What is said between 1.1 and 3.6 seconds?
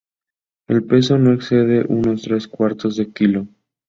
no excede unos tres cuartos de kilo.